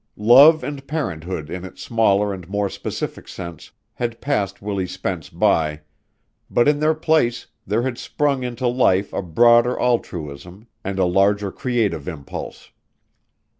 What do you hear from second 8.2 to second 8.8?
into